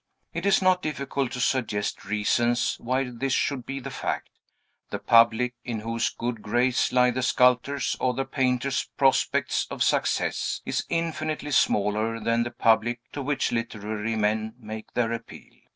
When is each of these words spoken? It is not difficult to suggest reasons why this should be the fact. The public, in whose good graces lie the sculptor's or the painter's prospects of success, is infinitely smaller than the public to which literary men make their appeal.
It 0.33 0.47
is 0.47 0.63
not 0.63 0.81
difficult 0.81 1.31
to 1.33 1.39
suggest 1.39 2.05
reasons 2.05 2.75
why 2.79 3.03
this 3.11 3.33
should 3.33 3.67
be 3.67 3.79
the 3.79 3.91
fact. 3.91 4.31
The 4.89 4.97
public, 4.97 5.53
in 5.63 5.81
whose 5.81 6.09
good 6.09 6.41
graces 6.41 6.91
lie 6.91 7.11
the 7.11 7.21
sculptor's 7.21 7.95
or 7.99 8.15
the 8.15 8.25
painter's 8.25 8.85
prospects 8.97 9.67
of 9.69 9.83
success, 9.83 10.59
is 10.65 10.87
infinitely 10.89 11.51
smaller 11.51 12.19
than 12.19 12.41
the 12.41 12.49
public 12.49 13.01
to 13.11 13.21
which 13.21 13.51
literary 13.51 14.15
men 14.15 14.55
make 14.59 14.91
their 14.95 15.11
appeal. 15.13 15.53